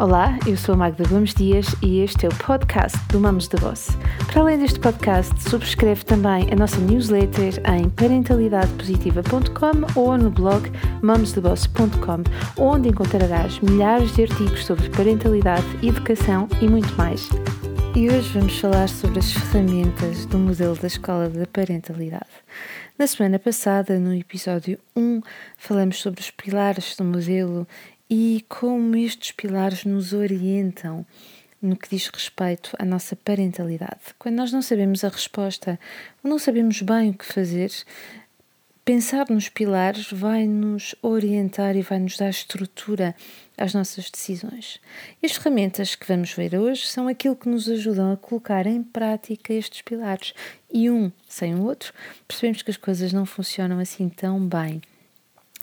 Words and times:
Olá, 0.00 0.38
eu 0.46 0.56
sou 0.56 0.72
a 0.72 0.78
Magda 0.78 1.06
Gomes 1.06 1.34
Dias 1.34 1.66
e 1.82 2.00
este 2.00 2.24
é 2.24 2.30
o 2.30 2.34
podcast 2.36 2.98
do 3.08 3.20
Mamos 3.20 3.48
de 3.48 3.58
Boss. 3.58 3.88
Para 4.28 4.40
além 4.40 4.58
deste 4.58 4.80
podcast, 4.80 5.38
subscreve 5.42 6.02
também 6.06 6.50
a 6.50 6.56
nossa 6.56 6.78
newsletter 6.78 7.60
em 7.70 7.90
parentalidadepositiva.com 7.90 10.00
ou 10.00 10.16
no 10.16 10.30
blog 10.30 10.72
mamosdeboss.com, 11.02 12.22
onde 12.56 12.88
encontrarás 12.88 13.60
milhares 13.60 14.10
de 14.14 14.22
artigos 14.22 14.64
sobre 14.64 14.88
parentalidade, 14.88 15.66
educação 15.86 16.48
e 16.62 16.66
muito 16.66 16.96
mais. 16.96 17.28
E 17.94 18.08
hoje 18.08 18.32
vamos 18.32 18.58
falar 18.58 18.88
sobre 18.88 19.18
as 19.18 19.30
ferramentas 19.30 20.24
do 20.24 20.38
modelo 20.38 20.76
da 20.76 20.86
escola 20.86 21.28
da 21.28 21.46
parentalidade. 21.46 22.24
Na 22.98 23.06
semana 23.06 23.38
passada, 23.38 23.98
no 23.98 24.14
episódio 24.14 24.78
1, 24.96 25.20
falamos 25.58 26.00
sobre 26.00 26.20
os 26.20 26.30
pilares 26.30 26.96
do 26.96 27.04
modelo 27.04 27.66
e 28.10 28.44
como 28.48 28.96
estes 28.96 29.30
pilares 29.30 29.84
nos 29.84 30.12
orientam 30.12 31.06
no 31.62 31.76
que 31.76 31.88
diz 31.88 32.08
respeito 32.08 32.74
à 32.76 32.84
nossa 32.84 33.14
parentalidade. 33.14 34.00
Quando 34.18 34.34
nós 34.36 34.52
não 34.52 34.60
sabemos 34.60 35.04
a 35.04 35.08
resposta 35.08 35.78
ou 36.24 36.28
não 36.28 36.38
sabemos 36.38 36.82
bem 36.82 37.10
o 37.10 37.14
que 37.14 37.24
fazer, 37.24 37.70
pensar 38.84 39.26
nos 39.30 39.48
pilares 39.48 40.10
vai 40.10 40.44
nos 40.44 40.96
orientar 41.02 41.76
e 41.76 41.82
vai 41.82 42.00
nos 42.00 42.16
dar 42.16 42.30
estrutura 42.30 43.14
às 43.56 43.74
nossas 43.74 44.10
decisões. 44.10 44.80
E 45.22 45.26
as 45.26 45.32
ferramentas 45.32 45.94
que 45.94 46.08
vamos 46.08 46.32
ver 46.32 46.56
hoje 46.56 46.88
são 46.88 47.06
aquilo 47.06 47.36
que 47.36 47.48
nos 47.48 47.68
ajudam 47.68 48.12
a 48.12 48.16
colocar 48.16 48.66
em 48.66 48.82
prática 48.82 49.52
estes 49.52 49.82
pilares. 49.82 50.34
E 50.72 50.90
um 50.90 51.12
sem 51.28 51.54
o 51.54 51.62
outro, 51.62 51.92
percebemos 52.26 52.62
que 52.62 52.70
as 52.72 52.76
coisas 52.76 53.12
não 53.12 53.24
funcionam 53.24 53.78
assim 53.78 54.08
tão 54.08 54.40
bem 54.44 54.80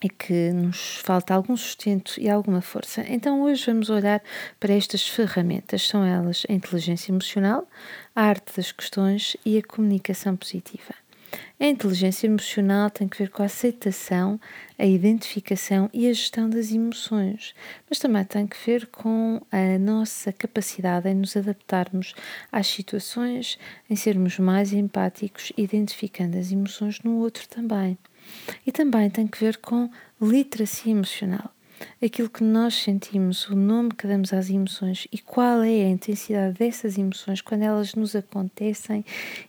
e 0.02 0.08
que 0.08 0.50
nos 0.52 0.96
falta 0.96 1.34
algum 1.34 1.56
sustento 1.56 2.14
e 2.20 2.28
alguma 2.28 2.60
força. 2.60 3.04
Então, 3.08 3.42
hoje 3.42 3.66
vamos 3.66 3.90
olhar 3.90 4.22
para 4.60 4.72
estas 4.72 5.08
ferramentas. 5.08 5.86
São 5.86 6.04
elas 6.04 6.44
a 6.48 6.52
inteligência 6.52 7.10
emocional, 7.10 7.68
a 8.14 8.22
arte 8.22 8.56
das 8.56 8.70
questões 8.70 9.36
e 9.44 9.58
a 9.58 9.62
comunicação 9.62 10.36
positiva. 10.36 10.94
A 11.60 11.66
inteligência 11.66 12.26
emocional 12.26 12.88
tem 12.88 13.08
que 13.08 13.18
ver 13.18 13.30
com 13.30 13.42
a 13.42 13.46
aceitação, 13.46 14.40
a 14.78 14.86
identificação 14.86 15.90
e 15.92 16.08
a 16.08 16.12
gestão 16.12 16.48
das 16.48 16.70
emoções, 16.70 17.52
mas 17.90 17.98
também 17.98 18.24
tem 18.24 18.46
que 18.46 18.56
ver 18.64 18.86
com 18.86 19.40
a 19.50 19.78
nossa 19.78 20.32
capacidade 20.32 21.08
em 21.08 21.14
nos 21.14 21.36
adaptarmos 21.36 22.14
às 22.50 22.68
situações, 22.68 23.58
em 23.90 23.96
sermos 23.96 24.38
mais 24.38 24.72
empáticos, 24.72 25.52
identificando 25.56 26.38
as 26.38 26.52
emoções 26.52 27.00
no 27.02 27.16
outro 27.18 27.46
também. 27.48 27.98
E 28.66 28.72
também 28.72 29.08
tem 29.10 29.26
que 29.26 29.38
ver 29.38 29.58
com 29.58 29.90
literacia 30.20 30.92
emocional. 30.92 31.52
Aquilo 32.02 32.28
que 32.28 32.42
nós 32.42 32.74
sentimos, 32.74 33.48
o 33.48 33.54
nome 33.54 33.90
que 33.90 34.06
damos 34.06 34.32
às 34.32 34.50
emoções 34.50 35.06
e 35.12 35.18
qual 35.18 35.62
é 35.62 35.84
a 35.84 35.88
intensidade 35.88 36.58
dessas 36.58 36.98
emoções 36.98 37.40
quando 37.40 37.62
elas 37.62 37.94
nos 37.94 38.16
acontecem, 38.16 39.04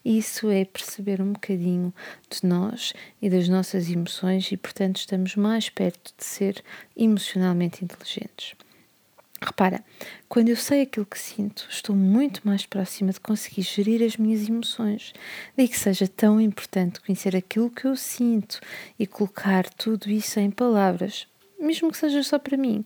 isso 0.06 0.50
é 0.50 0.64
perceber 0.66 1.22
um 1.22 1.34
bocadinho 1.34 1.94
de 2.30 2.46
nós 2.48 2.94
e 3.22 3.30
das 3.30 3.50
nossas 3.50 3.90
emoções 3.90 4.52
e, 4.52 4.58
portanto, 4.58 4.98
estamos 4.98 5.36
mais 5.36 5.70
perto 5.70 6.14
de 6.18 6.24
ser 6.24 6.64
emocionalmente 6.96 7.84
inteligentes. 7.84 8.54
Repara, 9.42 9.82
quando 10.28 10.50
eu 10.50 10.56
sei 10.56 10.82
aquilo 10.82 11.06
que 11.06 11.18
sinto, 11.18 11.66
estou 11.70 11.96
muito 11.96 12.42
mais 12.44 12.66
próxima 12.66 13.12
de 13.12 13.20
conseguir 13.22 13.62
gerir 13.62 14.04
as 14.04 14.18
minhas 14.18 14.48
emoções. 14.48 15.14
Daí 15.56 15.68
que 15.68 15.80
seja 15.80 16.08
tão 16.08 16.42
importante 16.42 17.00
conhecer 17.00 17.36
aquilo 17.36 17.70
que 17.70 17.86
eu 17.86 17.96
sinto 17.96 18.60
e 18.98 19.08
colocar 19.08 19.70
tudo 19.70 20.10
isso 20.10 20.40
em 20.42 20.52
palavras, 20.52 21.26
mesmo 21.58 21.90
que 21.90 21.98
seja 21.98 22.22
só 22.22 22.38
para 22.38 22.58
mim. 22.58 22.84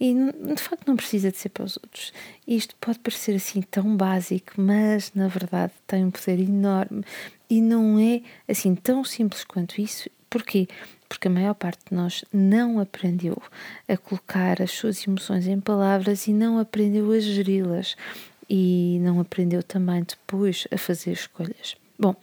E 0.00 0.14
de 0.54 0.62
facto 0.62 0.86
não 0.86 0.96
precisa 0.96 1.30
de 1.30 1.36
ser 1.36 1.50
para 1.50 1.64
os 1.64 1.76
outros. 1.76 2.14
Isto 2.46 2.74
pode 2.80 2.98
parecer 2.98 3.36
assim 3.36 3.60
tão 3.60 3.94
básico, 3.94 4.54
mas 4.56 5.12
na 5.14 5.28
verdade 5.28 5.72
tem 5.86 6.04
um 6.04 6.10
poder 6.10 6.40
enorme 6.40 7.04
e 7.48 7.60
não 7.60 7.98
é 7.98 8.22
assim 8.48 8.74
tão 8.74 9.04
simples 9.04 9.44
quanto 9.44 9.80
isso. 9.80 10.08
Porquê? 10.30 10.66
Porque 11.10 11.26
a 11.26 11.30
maior 11.30 11.54
parte 11.54 11.80
de 11.90 11.96
nós 11.96 12.24
não 12.32 12.78
aprendeu 12.78 13.36
a 13.88 13.96
colocar 13.96 14.62
as 14.62 14.70
suas 14.70 15.04
emoções 15.04 15.48
em 15.48 15.58
palavras 15.58 16.28
e 16.28 16.32
não 16.32 16.56
aprendeu 16.56 17.10
a 17.10 17.18
geri-las 17.18 17.96
e 18.48 18.98
não 19.02 19.18
aprendeu 19.18 19.60
também 19.60 20.04
depois 20.04 20.68
a 20.70 20.78
fazer 20.78 21.10
escolhas. 21.10 21.74
Bom, 21.98 22.14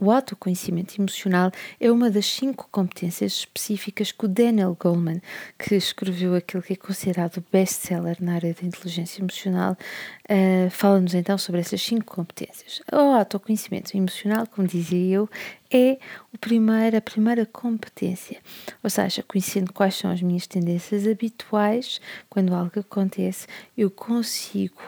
o 0.00 0.10
autoconhecimento 0.10 1.00
emocional 1.00 1.52
é 1.78 1.90
uma 1.92 2.10
das 2.10 2.24
cinco 2.26 2.66
competências 2.70 3.32
específicas 3.32 4.10
que 4.10 4.24
o 4.24 4.28
Daniel 4.28 4.76
Goleman, 4.80 5.20
que 5.58 5.74
escreveu 5.74 6.34
aquilo 6.34 6.62
que 6.62 6.72
é 6.72 6.76
considerado 6.76 7.44
best-seller 7.52 8.16
na 8.20 8.34
área 8.34 8.54
da 8.54 8.66
inteligência 8.66 9.20
emocional, 9.20 9.76
uh, 10.24 10.70
fala-nos 10.70 11.12
então 11.14 11.36
sobre 11.36 11.60
essas 11.60 11.82
cinco 11.82 12.06
competências. 12.16 12.80
O 12.90 12.96
autoconhecimento 12.96 13.94
emocional, 13.94 14.46
como 14.46 14.66
dizia 14.66 15.16
eu, 15.16 15.28
é 15.70 15.98
o 16.32 16.38
primeiro, 16.38 16.96
a 16.96 17.00
primeira 17.00 17.44
competência, 17.44 18.38
ou 18.82 18.88
seja, 18.88 19.22
conhecendo 19.22 19.72
quais 19.72 19.94
são 19.94 20.10
as 20.10 20.22
minhas 20.22 20.46
tendências 20.46 21.06
habituais, 21.06 22.00
quando 22.28 22.54
algo 22.54 22.80
acontece, 22.80 23.46
eu 23.76 23.90
consigo 23.90 24.80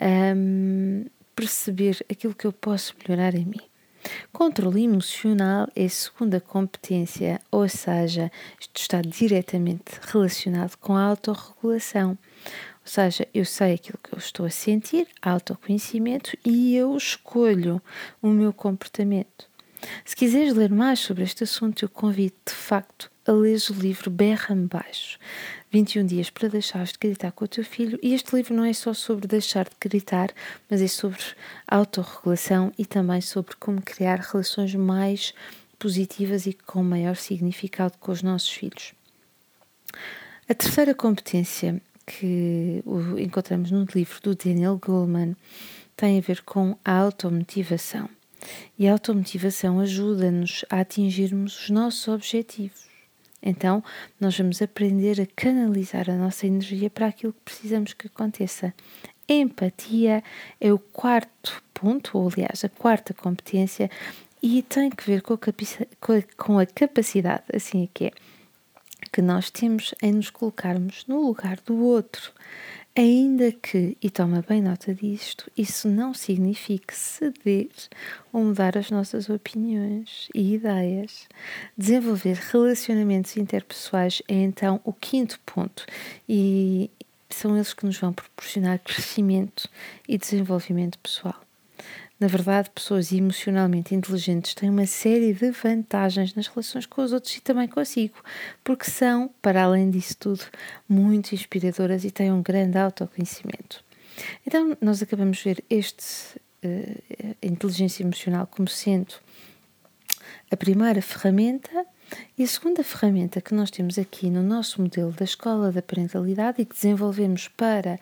um, 0.00 1.04
perceber 1.34 2.04
aquilo 2.10 2.34
que 2.34 2.46
eu 2.46 2.52
posso 2.52 2.94
melhorar 3.02 3.34
em 3.34 3.44
mim. 3.44 3.69
Controle 4.32 4.84
emocional 4.84 5.68
é 5.74 5.88
segunda 5.88 6.40
competência, 6.40 7.40
ou 7.50 7.68
seja, 7.68 8.30
isto 8.58 8.80
está 8.80 9.00
diretamente 9.02 9.98
relacionado 10.02 10.76
com 10.76 10.96
a 10.96 11.02
autorregulação. 11.02 12.10
Ou 12.10 12.86
seja, 12.86 13.28
eu 13.34 13.44
sei 13.44 13.74
aquilo 13.74 13.98
que 14.02 14.14
eu 14.14 14.18
estou 14.18 14.46
a 14.46 14.50
sentir, 14.50 15.06
autoconhecimento, 15.20 16.36
e 16.44 16.74
eu 16.74 16.96
escolho 16.96 17.80
o 18.22 18.28
meu 18.28 18.52
comportamento. 18.52 19.48
Se 20.04 20.14
quiseres 20.14 20.54
ler 20.54 20.70
mais 20.70 21.00
sobre 21.00 21.22
este 21.22 21.44
assunto, 21.44 21.84
eu 21.84 21.88
convido 21.88 22.34
de 22.46 22.52
facto 22.52 23.10
a 23.26 23.32
ler 23.32 23.58
o 23.70 23.74
livro 23.74 24.10
Berra-me 24.10 24.66
Baixo. 24.66 25.18
21 25.72 26.04
dias 26.06 26.30
para 26.30 26.48
deixares 26.48 26.92
de 26.92 26.98
gritar 26.98 27.30
com 27.32 27.44
o 27.44 27.48
teu 27.48 27.64
filho. 27.64 27.98
E 28.02 28.12
este 28.12 28.34
livro 28.34 28.54
não 28.54 28.64
é 28.64 28.72
só 28.72 28.92
sobre 28.92 29.28
deixar 29.28 29.64
de 29.64 29.76
gritar, 29.80 30.30
mas 30.68 30.82
é 30.82 30.88
sobre 30.88 31.20
autorregulação 31.66 32.72
e 32.76 32.84
também 32.84 33.20
sobre 33.20 33.54
como 33.56 33.80
criar 33.80 34.18
relações 34.18 34.74
mais 34.74 35.32
positivas 35.78 36.46
e 36.46 36.52
com 36.52 36.82
maior 36.82 37.16
significado 37.16 37.94
com 37.98 38.10
os 38.10 38.22
nossos 38.22 38.50
filhos. 38.50 38.92
A 40.48 40.54
terceira 40.54 40.94
competência 40.94 41.80
que 42.04 42.82
encontramos 43.18 43.70
no 43.70 43.86
livro 43.94 44.20
do 44.20 44.34
Daniel 44.34 44.76
Goleman 44.76 45.36
tem 45.96 46.18
a 46.18 46.20
ver 46.20 46.42
com 46.42 46.76
a 46.84 46.92
automotivação. 46.92 48.08
E 48.78 48.88
a 48.88 48.92
automotivação 48.92 49.78
ajuda-nos 49.78 50.64
a 50.68 50.80
atingirmos 50.80 51.60
os 51.60 51.70
nossos 51.70 52.08
objetivos. 52.08 52.89
Então, 53.42 53.82
nós 54.18 54.36
vamos 54.36 54.60
aprender 54.60 55.20
a 55.20 55.26
canalizar 55.34 56.10
a 56.10 56.16
nossa 56.16 56.46
energia 56.46 56.90
para 56.90 57.06
aquilo 57.06 57.32
que 57.32 57.40
precisamos 57.44 57.94
que 57.94 58.06
aconteça. 58.06 58.74
Empatia 59.28 60.22
é 60.60 60.72
o 60.72 60.78
quarto 60.78 61.62
ponto, 61.72 62.18
ou 62.18 62.28
aliás, 62.28 62.64
a 62.64 62.68
quarta 62.68 63.14
competência, 63.14 63.90
e 64.42 64.62
tem 64.62 64.90
que 64.90 65.04
ver 65.04 65.22
com 65.22 65.34
a, 65.34 65.38
com 66.36 66.58
a 66.58 66.66
capacidade, 66.66 67.44
assim 67.54 67.84
é 67.84 67.88
que 67.92 68.06
é, 68.06 68.12
que 69.12 69.22
nós 69.22 69.50
temos 69.50 69.94
em 70.02 70.12
nos 70.12 70.30
colocarmos 70.30 71.04
no 71.06 71.20
lugar 71.26 71.58
do 71.64 71.76
outro. 71.76 72.32
Ainda 73.00 73.50
que, 73.50 73.96
e 74.02 74.10
toma 74.10 74.44
bem 74.46 74.60
nota 74.60 74.94
disto, 74.94 75.50
isso 75.56 75.88
não 75.88 76.12
signifique 76.12 76.94
ceder 76.94 77.70
ou 78.30 78.44
mudar 78.44 78.76
as 78.76 78.90
nossas 78.90 79.30
opiniões 79.30 80.28
e 80.34 80.52
ideias. 80.52 81.26
Desenvolver 81.78 82.34
relacionamentos 82.34 83.38
interpessoais 83.38 84.20
é 84.28 84.34
então 84.34 84.82
o 84.84 84.92
quinto 84.92 85.40
ponto 85.46 85.86
e 86.28 86.90
são 87.30 87.56
eles 87.56 87.72
que 87.72 87.86
nos 87.86 87.98
vão 87.98 88.12
proporcionar 88.12 88.78
crescimento 88.80 89.66
e 90.06 90.18
desenvolvimento 90.18 90.98
pessoal. 90.98 91.40
Na 92.20 92.28
verdade, 92.28 92.70
pessoas 92.70 93.10
emocionalmente 93.12 93.94
inteligentes 93.94 94.52
têm 94.52 94.68
uma 94.68 94.84
série 94.84 95.32
de 95.32 95.50
vantagens 95.50 96.34
nas 96.34 96.48
relações 96.48 96.84
com 96.84 97.00
os 97.00 97.14
outros 97.14 97.34
e 97.34 97.40
também 97.40 97.66
consigo, 97.66 98.16
porque 98.62 98.84
são, 98.90 99.30
para 99.40 99.64
além 99.64 99.90
disso 99.90 100.18
tudo, 100.18 100.44
muito 100.86 101.34
inspiradoras 101.34 102.04
e 102.04 102.10
têm 102.10 102.30
um 102.30 102.42
grande 102.42 102.76
autoconhecimento. 102.76 103.82
Então, 104.46 104.76
nós 104.82 105.02
acabamos 105.02 105.38
de 105.38 105.44
ver 105.44 105.64
este 105.70 106.38
uh, 106.62 107.36
inteligência 107.42 108.02
emocional 108.02 108.46
como 108.46 108.68
sendo 108.68 109.14
a 110.50 110.56
primeira 110.56 111.00
ferramenta 111.00 111.86
e 112.36 112.42
a 112.42 112.46
segunda 112.46 112.82
ferramenta 112.82 113.40
que 113.40 113.54
nós 113.54 113.70
temos 113.70 113.98
aqui 113.98 114.28
no 114.28 114.42
nosso 114.42 114.82
modelo 114.82 115.12
da 115.12 115.24
escola 115.24 115.72
da 115.72 115.80
parentalidade 115.80 116.60
e 116.60 116.64
que 116.64 116.74
desenvolvemos 116.74 117.48
para 117.48 117.98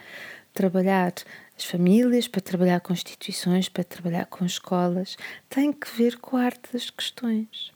trabalhar 0.59 1.13
as 1.57 1.65
famílias, 1.65 2.27
para 2.27 2.41
trabalhar 2.41 2.81
com 2.81 2.93
instituições, 2.93 3.69
para 3.69 3.85
trabalhar 3.85 4.27
com 4.27 4.45
escolas, 4.45 5.17
tem 5.49 5.73
que 5.73 5.89
ver 5.97 6.19
com 6.19 6.37
a 6.37 6.43
arte 6.43 6.73
das 6.73 6.91
questões. 6.91 7.71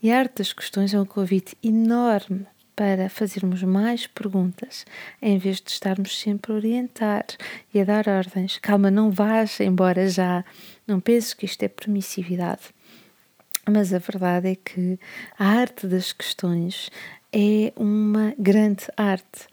E 0.00 0.12
a 0.12 0.20
arte 0.20 0.36
das 0.36 0.52
questões 0.52 0.94
é 0.94 1.00
um 1.00 1.04
convite 1.04 1.58
enorme 1.64 2.46
para 2.76 3.08
fazermos 3.08 3.64
mais 3.64 4.06
perguntas, 4.06 4.86
em 5.20 5.36
vez 5.36 5.60
de 5.60 5.72
estarmos 5.72 6.16
sempre 6.16 6.52
a 6.52 6.54
orientar 6.54 7.26
e 7.74 7.80
a 7.80 7.84
dar 7.84 8.06
ordens. 8.06 8.58
Calma, 8.58 8.88
não 8.88 9.10
vás 9.10 9.58
embora 9.58 10.08
já, 10.08 10.44
não 10.86 11.00
penses 11.00 11.34
que 11.34 11.44
isto 11.44 11.64
é 11.64 11.68
permissividade. 11.68 12.62
Mas 13.68 13.92
a 13.92 13.98
verdade 13.98 14.48
é 14.48 14.54
que 14.54 14.96
a 15.36 15.44
arte 15.44 15.88
das 15.88 16.12
questões 16.12 16.88
é 17.32 17.72
uma 17.74 18.32
grande 18.38 18.84
arte. 18.96 19.48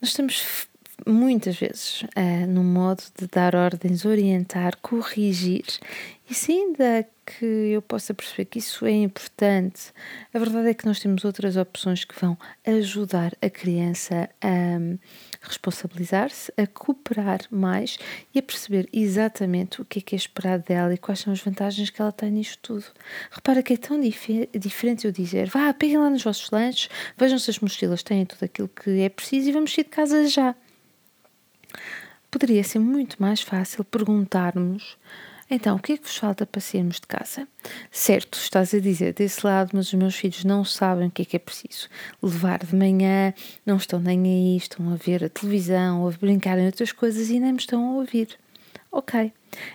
Nós 0.00 0.10
estamos 0.10 0.70
muitas 1.06 1.56
vezes 1.56 2.02
uh, 2.02 2.46
no 2.48 2.62
modo 2.62 3.02
de 3.18 3.26
dar 3.26 3.54
ordens, 3.54 4.04
orientar, 4.04 4.76
corrigir, 4.78 5.64
e 6.32 6.34
se 6.34 6.52
ainda 6.52 7.06
que 7.26 7.44
eu 7.44 7.82
possa 7.82 8.14
perceber 8.14 8.46
que 8.46 8.58
isso 8.58 8.86
é 8.86 8.90
importante, 8.90 9.92
a 10.32 10.38
verdade 10.38 10.68
é 10.68 10.74
que 10.74 10.86
nós 10.86 10.98
temos 10.98 11.24
outras 11.24 11.56
opções 11.56 12.04
que 12.04 12.18
vão 12.18 12.38
ajudar 12.66 13.34
a 13.42 13.50
criança 13.50 14.30
a 14.40 15.46
responsabilizar-se, 15.46 16.52
a 16.56 16.66
cooperar 16.66 17.40
mais 17.50 17.98
e 18.34 18.38
a 18.38 18.42
perceber 18.42 18.88
exatamente 18.92 19.82
o 19.82 19.84
que 19.84 19.98
é 19.98 20.02
que 20.02 20.14
é 20.14 20.16
esperado 20.16 20.64
dela 20.64 20.94
e 20.94 20.98
quais 20.98 21.20
são 21.20 21.32
as 21.32 21.40
vantagens 21.40 21.90
que 21.90 22.00
ela 22.00 22.12
tem 22.12 22.30
nisto 22.30 22.58
tudo. 22.62 22.86
Repara 23.30 23.62
que 23.62 23.74
é 23.74 23.76
tão 23.76 24.00
dif 24.00 24.48
diferente 24.58 25.06
eu 25.06 25.12
dizer: 25.12 25.48
vá, 25.48 25.72
peguem 25.74 25.98
lá 25.98 26.08
nos 26.08 26.24
vossos 26.24 26.50
lanches, 26.50 26.88
vejam 27.16 27.38
se 27.38 27.50
as 27.50 27.58
mochilas 27.58 28.02
têm 28.02 28.24
tudo 28.24 28.44
aquilo 28.44 28.68
que 28.68 29.00
é 29.00 29.08
preciso 29.08 29.50
e 29.50 29.52
vamos 29.52 29.74
sair 29.74 29.84
de 29.84 29.90
casa 29.90 30.26
já. 30.26 30.54
Poderia 32.30 32.64
ser 32.64 32.78
muito 32.78 33.20
mais 33.20 33.42
fácil 33.42 33.84
perguntarmos 33.84 34.96
então, 35.54 35.76
o 35.76 35.78
que 35.78 35.92
é 35.92 35.96
que 35.98 36.04
vos 36.04 36.16
falta 36.16 36.46
para 36.46 36.62
sairmos 36.62 36.98
de 36.98 37.06
casa? 37.06 37.46
Certo, 37.90 38.38
estás 38.38 38.72
a 38.72 38.80
dizer 38.80 39.12
desse 39.12 39.46
lado, 39.46 39.72
mas 39.74 39.88
os 39.88 39.92
meus 39.92 40.14
filhos 40.14 40.44
não 40.44 40.64
sabem 40.64 41.08
o 41.08 41.10
que 41.10 41.20
é 41.20 41.24
que 41.26 41.36
é 41.36 41.38
preciso. 41.38 41.90
Levar 42.22 42.64
de 42.64 42.74
manhã, 42.74 43.34
não 43.66 43.76
estão 43.76 44.00
nem 44.00 44.24
aí, 44.24 44.56
estão 44.56 44.90
a 44.90 44.96
ver 44.96 45.22
a 45.22 45.28
televisão 45.28 46.08
a 46.08 46.10
brincar 46.12 46.58
em 46.58 46.64
outras 46.64 46.90
coisas 46.90 47.28
e 47.28 47.38
nem 47.38 47.52
me 47.52 47.58
estão 47.58 47.86
a 47.86 47.92
ouvir. 47.96 48.38
Ok, 48.90 49.30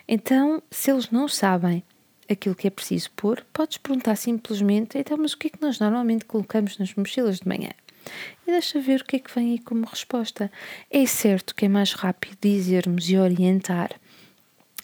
então, 0.07 0.63
se 0.71 0.89
eles 0.89 1.11
não 1.11 1.27
sabem 1.27 1.83
aquilo 2.27 2.55
que 2.55 2.65
é 2.65 2.71
preciso 2.71 3.11
pôr, 3.11 3.45
podes 3.53 3.77
perguntar 3.77 4.15
simplesmente: 4.15 4.97
então, 4.97 5.15
mas 5.15 5.33
o 5.33 5.38
que 5.38 5.45
é 5.45 5.49
que 5.51 5.61
nós 5.61 5.79
normalmente 5.79 6.25
colocamos 6.25 6.79
nas 6.79 6.95
mochilas 6.95 7.39
de 7.39 7.47
manhã? 7.47 7.69
E 8.45 8.51
deixa 8.51 8.80
ver 8.80 9.01
o 9.01 9.06
que 9.06 9.18
é 9.18 9.19
que 9.19 9.33
vem 9.33 9.51
aí 9.51 9.59
como 9.59 9.86
resposta. 9.86 10.51
É 10.89 11.06
certo 11.06 11.56
que 11.56 11.65
é 11.65 11.69
mais 11.69 11.94
rápido 11.94 12.38
dizermos 12.42 13.09
e 13.09 13.18
orientar 13.18 13.92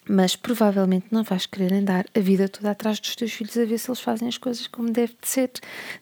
mas 0.08 0.36
provavelmente 0.36 1.06
não 1.10 1.22
vais 1.22 1.46
querer 1.46 1.72
andar 1.72 2.04
a 2.14 2.20
vida 2.20 2.48
toda 2.48 2.70
atrás 2.70 3.00
dos 3.00 3.16
teus 3.16 3.32
filhos 3.32 3.56
a 3.56 3.64
ver 3.64 3.78
se 3.78 3.90
eles 3.90 4.00
fazem 4.00 4.28
as 4.28 4.38
coisas 4.38 4.66
como 4.66 4.90
deve 4.90 5.14
de 5.20 5.28
ser. 5.28 5.50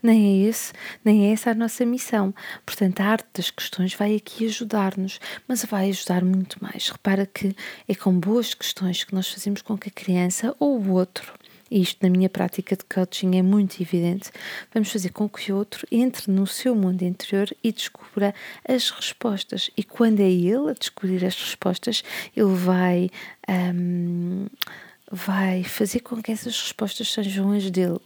Nem 0.03 0.45
é 0.45 0.49
esse, 0.49 0.73
nem 1.05 1.29
é 1.29 1.33
essa 1.33 1.51
a 1.51 1.55
nossa 1.55 1.85
missão. 1.85 2.35
Portanto, 2.67 3.01
a 3.01 3.05
arte 3.05 3.29
das 3.35 3.51
questões 3.51 3.95
vai 3.95 4.17
aqui 4.17 4.47
ajudar-nos, 4.47 5.21
mas 5.47 5.65
vai 5.65 5.91
ajudar 5.91 6.25
muito 6.25 6.63
mais. 6.63 6.89
Repara 6.89 7.27
que 7.27 7.55
é 7.89 7.95
com 7.95 8.19
boas 8.19 8.55
questões 8.55 9.05
que 9.05 9.15
nós 9.15 9.29
fazemos 9.29 9.63
com 9.63 9.79
que 9.79 9.89
a 9.89 9.93
criança 9.93 10.55
ou 10.59 10.79
o 10.81 10.91
outro 10.93 11.33
e 11.73 11.81
isto 11.81 11.99
na 12.03 12.11
minha 12.11 12.29
prática 12.29 12.77
de 12.77 12.85
coaching 12.85 13.39
é 13.39 13.43
muito 13.43 13.81
evidente, 13.81 14.31
vamos 14.75 14.93
fazer 14.93 15.09
com 15.09 15.27
que 15.27 15.51
o 15.51 15.57
outro 15.57 15.87
entre 15.91 16.31
no 16.31 16.47
seu 16.47 16.75
mundo 16.75 17.03
interior 17.03 17.49
e 17.65 17.73
descubra 17.73 18.35
as 18.69 18.91
respostas. 18.91 19.71
E 19.75 19.83
quando 19.83 20.21
é 20.21 20.31
ele 20.31 20.71
a 20.71 20.75
descobrir 20.75 21.25
as 21.25 21.35
respostas, 21.35 22.05
ele 22.37 22.55
vai. 22.55 23.11
Um, 23.49 24.47
vai 25.15 25.63
fazer 25.63 26.01
com 26.01 26.23
que 26.23 26.33
essas 26.33 26.59
respostas 26.59 27.13
sejam 27.13 27.53
as 27.53 27.71
dele 27.71 28.01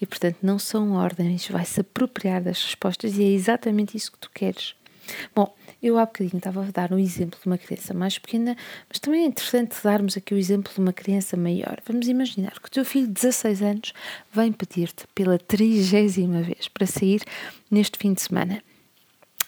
e, 0.00 0.06
portanto, 0.06 0.38
não 0.42 0.58
são 0.58 0.94
ordens, 0.94 1.46
vai 1.46 1.64
se 1.64 1.80
apropriar 1.80 2.42
das 2.42 2.64
respostas 2.64 3.16
e 3.16 3.22
é 3.22 3.28
exatamente 3.28 3.96
isso 3.96 4.10
que 4.10 4.18
tu 4.18 4.28
queres. 4.34 4.74
Bom, 5.32 5.54
eu 5.82 5.98
há 5.98 6.04
bocadinho 6.04 6.38
estava 6.38 6.62
a 6.62 6.70
dar 6.70 6.92
um 6.92 6.98
exemplo 6.98 7.38
de 7.40 7.46
uma 7.46 7.56
criança 7.56 7.94
mais 7.94 8.18
pequena, 8.18 8.56
mas 8.88 8.98
também 8.98 9.22
é 9.22 9.26
interessante 9.26 9.76
darmos 9.82 10.16
aqui 10.16 10.34
o 10.34 10.38
exemplo 10.38 10.72
de 10.72 10.80
uma 10.80 10.92
criança 10.92 11.36
maior. 11.36 11.80
Vamos 11.86 12.08
imaginar 12.08 12.58
que 12.60 12.68
o 12.68 12.70
teu 12.70 12.84
filho 12.84 13.06
de 13.06 13.12
16 13.12 13.62
anos 13.62 13.92
vem 14.32 14.52
pedir-te 14.52 15.06
pela 15.14 15.38
trigésima 15.38 16.42
vez 16.42 16.68
para 16.68 16.86
sair 16.86 17.22
neste 17.70 17.98
fim 17.98 18.12
de 18.12 18.22
semana. 18.22 18.62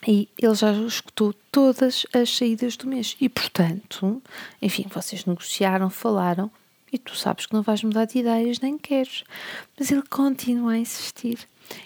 E 0.06 0.28
ele 0.38 0.54
já 0.54 0.72
escutou 0.72 1.34
todas 1.52 2.06
as 2.12 2.34
saídas 2.34 2.76
do 2.76 2.86
mês. 2.86 3.16
E, 3.20 3.28
portanto, 3.28 4.22
enfim, 4.62 4.86
vocês 4.88 5.26
negociaram, 5.26 5.90
falaram, 5.90 6.50
e 6.92 6.98
tu 6.98 7.14
sabes 7.14 7.46
que 7.46 7.54
não 7.54 7.62
vais 7.62 7.82
mudar 7.82 8.06
de 8.06 8.18
ideias 8.18 8.58
nem 8.60 8.78
queres. 8.78 9.24
Mas 9.78 9.90
ele 9.90 10.02
continua 10.08 10.72
a 10.72 10.78
insistir. 10.78 11.38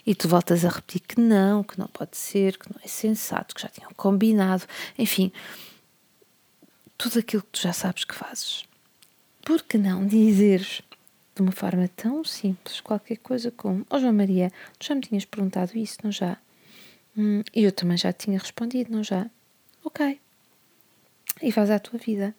E 0.06 0.14
tu 0.14 0.28
voltas 0.28 0.64
a 0.64 0.68
repetir 0.68 1.00
que 1.00 1.20
não, 1.20 1.62
que 1.62 1.78
não 1.78 1.86
pode 1.86 2.16
ser, 2.16 2.58
que 2.58 2.72
não 2.72 2.80
é 2.82 2.88
sensato, 2.88 3.54
que 3.54 3.62
já 3.62 3.68
tinham 3.68 3.90
combinado, 3.96 4.64
enfim, 4.98 5.32
tudo 6.96 7.18
aquilo 7.18 7.42
que 7.42 7.50
tu 7.50 7.60
já 7.60 7.72
sabes 7.72 8.04
que 8.04 8.14
fazes. 8.14 8.64
Por 9.42 9.62
que 9.62 9.76
não 9.76 10.06
dizeres 10.06 10.82
de 11.34 11.42
uma 11.42 11.52
forma 11.52 11.88
tão 11.88 12.24
simples 12.24 12.80
qualquer 12.80 13.18
coisa 13.18 13.50
como: 13.50 13.86
oh 13.90 13.98
João 13.98 14.12
Maria, 14.12 14.50
tu 14.78 14.86
já 14.86 14.94
me 14.94 15.00
tinhas 15.00 15.24
perguntado 15.24 15.76
isso, 15.76 15.98
não 16.02 16.12
já? 16.12 16.38
Hum, 17.16 17.42
eu 17.54 17.70
também 17.70 17.96
já 17.96 18.12
tinha 18.12 18.38
respondido, 18.38 18.90
não 18.90 19.04
já? 19.04 19.28
Ok. 19.84 20.18
E 21.42 21.52
faz 21.52 21.70
a 21.70 21.78
tua 21.78 21.98
vida. 21.98 22.34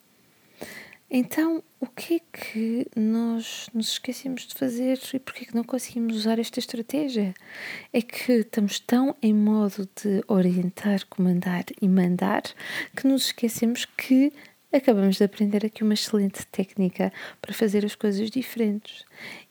Então, 1.10 1.64
o 1.80 1.86
que 1.86 2.16
é 2.16 2.20
que 2.20 2.88
nós 2.96 3.70
nos 3.74 3.92
esquecemos 3.92 4.48
de 4.48 4.56
fazer 4.56 5.00
e 5.14 5.20
porquê 5.20 5.44
é 5.44 5.48
que 5.48 5.56
não 5.56 5.64
conseguimos 5.64 6.16
usar 6.16 6.40
esta 6.40 6.60
estratégia? 6.60 7.34
É 7.94 8.02
que 8.02 8.32
estamos 8.32 8.80
tão 8.80 9.16
em 9.22 9.34
modo 9.34 9.88
de 10.02 10.24
orientar, 10.28 11.06
comandar 11.06 11.66
e 11.80 11.88
mandar 11.88 12.42
que 12.96 13.08
nos 13.08 13.28
esquecemos 13.28 13.86
que 13.86 14.34
acabamos 14.74 15.18
de 15.18 15.24
aprender 15.24 15.64
aqui 15.64 15.84
uma 15.84 15.94
excelente 15.94 16.44
técnica 16.48 17.14
para 17.40 17.54
fazer 17.54 17.86
as 17.86 17.94
coisas 17.94 18.32
diferentes. 18.32 19.06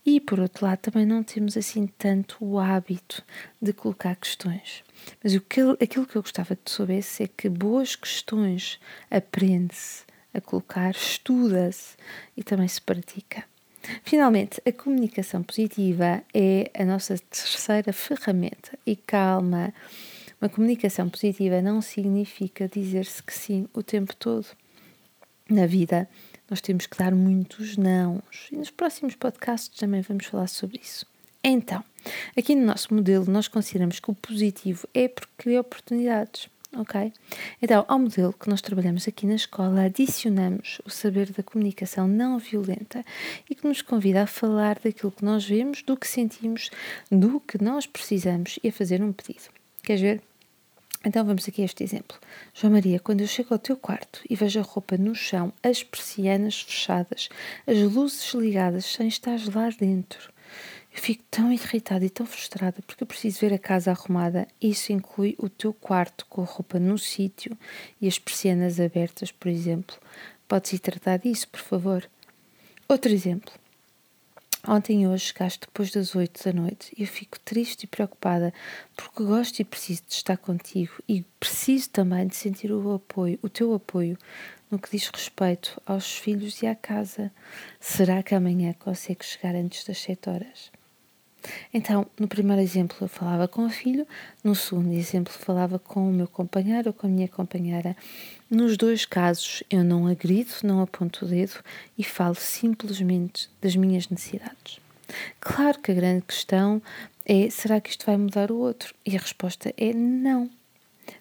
E 0.05 0.21
por 0.21 0.41
outro 0.41 0.67
lado, 0.67 0.81
também 0.81 1.07
não 1.07 1.23
temos 1.23 1.57
assim 1.57 1.87
tanto 1.87 2.37
o 2.45 2.59
hábito 2.59 3.25
de 3.63 3.73
colocar 3.73 4.17
questões. 4.17 4.83
Mas 5.23 5.35
aquilo 5.37 5.77
que 6.07 6.17
eu 6.17 6.23
gostava 6.23 6.57
que 6.57 6.63
tu 6.65 6.71
soubesse 6.71 7.23
é 7.23 7.29
que 7.29 7.49
boas 7.49 7.95
questões 7.95 8.81
aprende-se 9.09 10.05
a 10.35 10.41
colocar, 10.41 10.91
estuda-se 10.91 11.97
e 12.37 12.43
também 12.43 12.69
se 12.69 12.83
pratica. 12.83 13.45
Finalmente, 14.03 14.61
a 14.67 14.73
comunicação 14.73 15.43
positiva 15.43 16.23
é 16.33 16.71
a 16.75 16.85
nossa 16.85 17.17
terceira 17.19 17.93
ferramenta. 17.93 18.79
E 18.87 18.97
calma, 18.97 19.73
uma 20.41 20.49
comunicação 20.49 21.09
positiva 21.09 21.63
não 21.63 21.81
significa 21.81 22.69
dizer-se 22.69 23.23
que 23.23 23.33
sim 23.33 23.69
o 23.73 23.83
tempo 23.83 24.15
todo. 24.17 24.47
Na 25.49 25.67
vida, 25.67 26.09
nós 26.49 26.61
temos 26.61 26.87
que 26.87 26.97
dar 26.97 27.15
muitos 27.15 27.77
nãos. 27.77 28.49
E 28.51 28.57
nos 28.57 28.71
próximos 28.71 29.15
podcasts 29.15 29.79
também 29.79 30.01
vamos 30.01 30.27
falar 30.27 30.47
sobre 30.47 30.81
isso. 30.83 31.07
Então, 31.43 31.85
aqui 32.37 32.55
no 32.55 32.65
nosso 32.65 32.95
modelo, 32.95 33.31
nós 33.31 33.49
consideramos 33.49 34.01
que 34.01 34.11
o 34.11 34.15
positivo 34.15 34.89
é 34.95 35.09
porque 35.09 35.33
cria 35.37 35.61
oportunidades 35.61 36.49
ok? 36.77 37.13
Então, 37.61 37.85
ao 37.89 37.99
modelo 37.99 38.33
que 38.33 38.49
nós 38.49 38.61
trabalhamos 38.61 39.07
aqui 39.09 39.27
na 39.27 39.35
escola, 39.35 39.85
adicionamos 39.85 40.81
o 40.85 40.91
saber 40.91 41.31
da 41.33 41.43
comunicação 41.43 42.07
não 42.07 42.39
violenta 42.39 43.05
e 43.49 43.55
que 43.55 43.67
nos 43.67 43.83
convida 43.83 44.23
a 44.23 44.27
falar 44.27 44.79
daquilo 44.79 45.13
que 45.13 45.25
nós 45.25 45.45
vemos, 45.45 45.83
do 45.83 45.97
que 45.97 46.07
sentimos, 46.07 46.71
do 47.11 47.41
que 47.41 47.63
nós 47.63 47.87
precisamos 47.87 48.59
e 48.63 48.69
a 48.69 48.73
fazer 48.73 49.03
um 49.03 49.13
pedido. 49.13 49.49
Queres 49.83 50.01
ver? 50.01 50.23
Então 51.05 51.25
vamos 51.25 51.47
aqui 51.47 51.61
a 51.61 51.67
este 51.67 51.85
exemplo. 51.85 52.19
João 52.55 52.73
Maria, 52.73 52.99
quando 52.99 53.21
eu 53.21 53.27
chego 53.27 53.53
ao 53.53 53.59
teu 53.59 53.77
quarto 53.77 54.23
e 54.29 54.35
vejo 54.35 54.59
a 54.59 54.63
roupa 54.63 54.97
no 54.97 55.15
chão, 55.15 55.53
as 55.63 55.83
persianas 55.83 56.63
fechadas, 56.63 57.29
as 57.67 57.77
luzes 57.79 58.33
ligadas 58.33 58.87
sem 58.87 59.09
estar 59.09 59.39
lá 59.55 59.69
dentro, 59.69 60.33
eu 60.95 61.03
fico 61.03 61.25
tão 61.29 61.53
irritada 61.53 62.05
e 62.05 62.09
tão 62.09 62.25
frustrada 62.25 62.81
porque 62.87 63.03
eu 63.03 63.07
preciso 63.07 63.41
ver 63.41 63.53
a 63.53 63.59
casa 63.59 63.91
arrumada. 63.91 64.47
Isso 64.63 64.93
inclui 64.93 65.35
o 65.39 65.49
teu 65.49 65.75
quarto 65.75 66.25
com 66.27 66.43
a 66.43 66.45
roupa 66.45 66.79
no 66.79 66.97
sítio 66.97 67.59
e 68.01 68.07
as 68.07 68.17
persianas 68.17 68.79
abertas, 68.79 69.33
por 69.33 69.49
exemplo. 69.49 69.97
Podes 70.47 70.73
ir 70.73 70.79
tratar 70.79 71.17
disso, 71.17 71.49
por 71.49 71.61
favor? 71.61 72.09
Outro 72.89 73.11
exemplo. 73.11 73.53
Ontem 74.67 75.03
e 75.03 75.09
hoje 75.09 75.27
chegaste 75.27 75.67
depois 75.67 75.91
das 75.91 76.15
oito 76.15 76.43
da 76.45 76.53
noite 76.53 76.95
e 76.97 77.03
eu 77.03 77.09
fico 77.09 77.41
triste 77.41 77.83
e 77.83 77.87
preocupada 77.89 78.55
porque 78.97 79.25
gosto 79.25 79.59
e 79.61 79.65
preciso 79.65 80.03
de 80.09 80.15
estar 80.15 80.39
contigo 80.39 80.93
e 81.09 81.23
preciso 81.41 81.91
também 81.91 82.27
de 82.27 82.37
sentir 82.37 82.71
o 82.73 82.95
apoio, 82.95 83.39
o 83.43 83.49
teu 83.49 83.75
apoio 83.75 84.17
no 84.71 84.79
que 84.79 84.91
diz 84.91 85.09
respeito 85.09 85.79
aos 85.85 86.17
filhos 86.17 86.63
e 86.63 86.67
à 86.67 86.75
casa. 86.75 87.33
Será 87.81 88.23
que 88.23 88.35
amanhã 88.35 88.73
consegues 88.75 89.31
chegar 89.31 89.55
antes 89.55 89.85
das 89.85 89.99
sete 89.99 90.31
horas? 90.31 90.71
Então, 91.73 92.07
no 92.19 92.27
primeiro 92.29 92.63
exemplo 92.63 92.97
eu 93.01 93.09
falava 93.09 93.47
com 93.47 93.67
o 93.67 93.71
filho, 93.71 94.07
no 94.43 94.55
segundo 94.55 94.93
exemplo 94.93 95.33
falava 95.33 95.79
com 95.79 96.09
o 96.09 96.13
meu 96.13 96.27
companheiro 96.27 96.89
ou 96.89 96.93
com 96.93 97.07
a 97.07 97.11
minha 97.11 97.29
companheira. 97.29 97.97
Nos 98.51 98.77
dois 98.77 99.05
casos 99.05 99.63
eu 99.69 99.83
não 99.85 100.07
agrido, 100.07 100.53
não 100.63 100.81
aponto 100.81 101.25
o 101.25 101.29
dedo 101.29 101.63
e 101.99 102.05
falo 102.05 102.35
simplesmente 102.35 103.51
das 103.61 103.77
minhas 103.77 104.09
necessidades. 104.09 104.79
Claro 105.41 105.79
que 105.81 105.91
a 105.93 105.95
grande 105.95 106.23
questão 106.23 106.81
é: 107.27 107.51
será 107.51 107.81
que 107.81 107.91
isto 107.91 108.07
vai 108.07 108.17
mudar 108.17 108.51
o 108.51 108.57
outro? 108.57 108.95
E 109.05 109.17
a 109.17 109.21
resposta 109.21 109.73
é 109.77 109.93
não. 109.93 110.51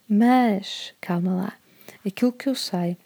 Mas, 0.08 0.94
calma 1.02 1.36
lá, 1.36 1.54
aquilo 2.06 2.32
que 2.32 2.48
eu 2.48 2.56
sei 2.56 2.98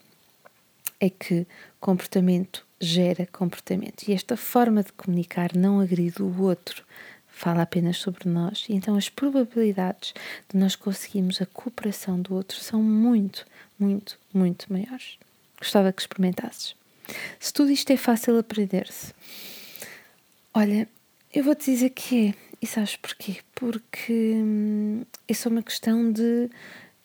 é 1.00 1.10
que 1.10 1.48
comportamento 1.80 2.67
gera 2.80 3.26
comportamento 3.28 4.04
e 4.08 4.14
esta 4.14 4.38
forma 4.38 4.84
de 4.84 4.92
comunicar 4.94 5.56
não 5.56 5.80
agride 5.80 6.22
o 6.22 6.42
outro, 6.42 6.84
fala 7.28 7.62
apenas 7.62 7.98
sobre 7.98 8.28
nós 8.30 8.66
e 8.70 8.74
então 8.74 8.96
as 8.96 9.10
probabilidades 9.10 10.14
de 10.50 10.58
nós 10.58 10.76
conseguirmos 10.76 11.42
a 11.42 11.46
cooperação 11.46 12.20
do 12.22 12.34
outro 12.34 12.58
são 12.60 12.82
muito, 12.82 13.46
muito, 13.80 14.20
muito 14.34 14.72
maiores. 14.72 15.18
Gostava 15.60 15.92
que 15.92 16.02
experimentasses. 16.02 16.76
Se 17.40 17.54
tudo 17.54 17.72
isto 17.72 17.92
é 17.92 17.98
fácil 17.98 18.38
aprender-se, 18.38 19.14
olha, 20.54 20.88
eu 21.34 21.44
vou-te 21.44 21.72
dizer 21.72 21.92
que 21.92 22.30
é. 22.30 22.48
E 22.60 22.66
sabes 22.66 22.96
porquê? 22.96 23.38
Porque 23.54 24.34
hum, 24.36 25.04
é 25.28 25.34
só 25.34 25.50
uma 25.50 25.62
questão 25.62 26.12
de 26.12 26.50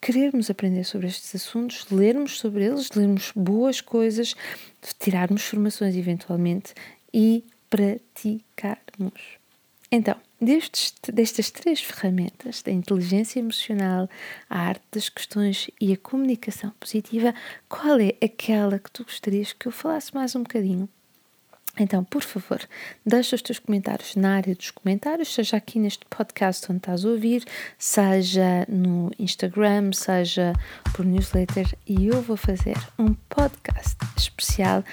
querermos 0.02 0.50
aprender 0.50 0.82
sobre 0.82 1.06
estes 1.06 1.32
assuntos, 1.36 1.86
lermos 1.88 2.38
sobre 2.38 2.64
eles, 2.64 2.90
lermos 2.90 3.32
boas 3.36 3.80
coisas, 3.80 4.34
tirarmos 4.98 5.42
formações 5.44 5.94
eventualmente 5.94 6.74
e 7.14 7.44
praticarmos. 7.70 9.38
Então, 9.92 10.16
destes, 10.40 10.92
destas 11.12 11.50
três 11.50 11.80
ferramentas, 11.80 12.62
da 12.62 12.72
inteligência 12.72 13.38
emocional, 13.38 14.08
a 14.50 14.58
arte 14.58 14.82
das 14.90 15.08
questões 15.08 15.70
e 15.80 15.92
a 15.92 15.96
comunicação 15.96 16.70
positiva, 16.80 17.32
qual 17.68 18.00
é 18.00 18.14
aquela 18.22 18.78
que 18.78 18.90
tu 18.90 19.04
gostarias 19.04 19.52
que 19.52 19.68
eu 19.68 19.72
falasse 19.72 20.12
mais 20.14 20.34
um 20.34 20.42
bocadinho? 20.42 20.88
Então, 21.78 22.04
por 22.04 22.22
favor, 22.22 22.60
deixa 23.04 23.34
os 23.34 23.40
teus 23.40 23.58
comentários 23.58 24.14
na 24.14 24.36
área 24.36 24.54
dos 24.54 24.70
comentários, 24.70 25.32
seja 25.32 25.56
aqui 25.56 25.78
neste 25.78 26.04
podcast 26.04 26.70
onde 26.70 26.78
estás 26.78 27.04
a 27.04 27.08
ouvir, 27.08 27.44
seja 27.78 28.66
no 28.68 29.10
Instagram, 29.18 29.90
seja 29.92 30.52
por 30.92 31.06
newsletter, 31.06 31.74
e 31.86 32.08
eu 32.08 32.20
vou 32.20 32.36
fazer 32.36 32.76
um 32.98 33.14
podcast 33.14 33.96
especial 34.16 34.84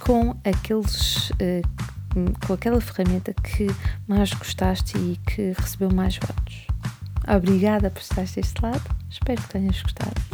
com 0.00 0.36
aqueles. 0.44 1.30
Uh, 1.30 1.94
com 2.46 2.52
aquela 2.52 2.80
ferramenta 2.80 3.34
que 3.34 3.66
mais 4.06 4.32
gostaste 4.32 4.96
e 4.96 5.18
que 5.28 5.52
recebeu 5.58 5.90
mais 5.92 6.16
votos. 6.16 6.66
Obrigada 7.26 7.90
por 7.90 8.00
estar 8.00 8.24
deste 8.24 8.62
lado, 8.62 8.82
espero 9.10 9.42
que 9.42 9.48
tenhas 9.48 9.82
gostado. 9.82 10.33